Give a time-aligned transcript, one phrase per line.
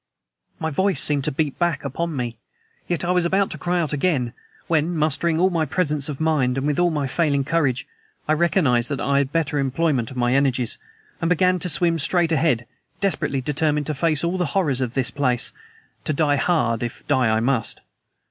[0.57, 2.39] My voice seemed to beat back upon me,
[2.87, 4.33] yet I was about to cry out again,
[4.65, 7.85] when, mustering all my presence of mind and all my failing courage,
[8.27, 10.79] I recognized that I had better employment of my energies,
[11.21, 12.65] and began to swim straight ahead,
[12.99, 15.53] desperately determined to face all the horrors of this place
[16.05, 17.81] to die hard if die I must.